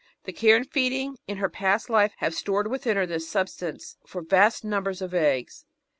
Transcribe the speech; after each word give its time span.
The 0.23 0.33
care 0.33 0.55
and 0.55 0.67
feeding 0.67 1.19
in 1.27 1.37
her 1.37 1.47
past 1.47 1.87
life 1.87 2.11
have 2.17 2.33
stored 2.33 2.65
within 2.71 2.97
her 2.97 3.05
the 3.05 3.19
substance 3.19 3.97
for 4.03 4.23
vast 4.23 4.65
numbers 4.65 4.99
of 4.99 5.13
eggs. 5.13 5.65